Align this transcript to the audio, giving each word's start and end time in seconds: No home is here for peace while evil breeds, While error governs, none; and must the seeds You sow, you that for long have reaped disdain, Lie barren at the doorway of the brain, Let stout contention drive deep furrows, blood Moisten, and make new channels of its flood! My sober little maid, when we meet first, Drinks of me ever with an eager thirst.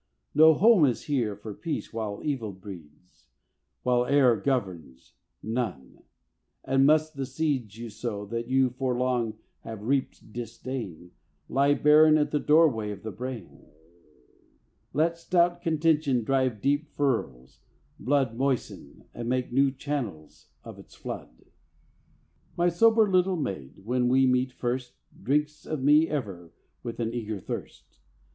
No 0.33 0.55
home 0.55 0.85
is 0.85 1.03
here 1.03 1.35
for 1.35 1.53
peace 1.53 1.93
while 1.93 2.21
evil 2.23 2.51
breeds, 2.53 3.27
While 3.83 4.07
error 4.07 4.35
governs, 4.35 5.13
none; 5.43 5.99
and 6.63 6.87
must 6.87 7.13
the 7.15 7.25
seeds 7.27 7.77
You 7.77 7.91
sow, 7.91 8.23
you 8.35 8.69
that 8.69 8.75
for 8.79 8.97
long 8.97 9.35
have 9.59 9.83
reaped 9.83 10.33
disdain, 10.33 11.11
Lie 11.47 11.75
barren 11.75 12.17
at 12.17 12.31
the 12.31 12.39
doorway 12.39 12.89
of 12.89 13.03
the 13.03 13.11
brain, 13.11 13.63
Let 14.91 15.19
stout 15.19 15.61
contention 15.61 16.23
drive 16.23 16.61
deep 16.61 16.87
furrows, 16.87 17.59
blood 17.99 18.35
Moisten, 18.35 19.03
and 19.13 19.29
make 19.29 19.53
new 19.53 19.69
channels 19.69 20.47
of 20.63 20.79
its 20.79 20.95
flood! 20.95 21.29
My 22.57 22.69
sober 22.69 23.07
little 23.07 23.37
maid, 23.37 23.85
when 23.85 24.07
we 24.07 24.25
meet 24.25 24.51
first, 24.51 24.95
Drinks 25.21 25.63
of 25.67 25.83
me 25.83 26.09
ever 26.09 26.51
with 26.81 26.99
an 26.99 27.13
eager 27.13 27.39
thirst. 27.39 27.99